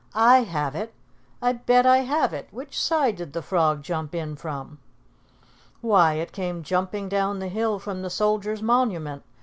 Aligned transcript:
"I 0.15 0.39
have 0.41 0.73
it. 0.75 0.95
I 1.43 1.51
bet 1.53 1.85
I 1.85 1.97
have 1.99 2.33
it. 2.33 2.47
Which 2.49 2.75
side 2.75 3.17
did 3.17 3.33
the 3.33 3.41
frog 3.43 3.83
jump 3.83 4.15
in 4.15 4.35
from?" 4.35 4.79
"Why, 5.79 6.13
it 6.15 6.31
came 6.31 6.63
jumping 6.63 7.07
down 7.07 7.37
the 7.37 7.49
hill 7.49 7.77
from 7.77 8.01
the 8.01 8.09
Soldiers' 8.09 8.63
Monument. 8.63 9.21